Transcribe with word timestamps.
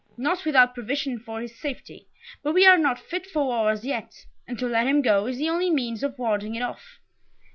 "Not 0.17 0.45
without 0.45 0.73
provision 0.73 1.19
for 1.19 1.41
his 1.41 1.55
safety, 1.61 2.07
but 2.41 2.55
we 2.55 2.65
are 2.65 2.75
not 2.79 2.97
fit 2.99 3.27
for 3.27 3.45
war 3.45 3.69
as 3.69 3.85
yet, 3.85 4.25
and 4.47 4.57
to 4.57 4.65
let 4.67 4.87
him 4.87 5.03
go 5.03 5.27
is 5.27 5.37
the 5.37 5.49
only 5.51 5.69
means 5.69 6.01
of 6.01 6.17
warding 6.17 6.55
it 6.55 6.63
off." 6.63 6.97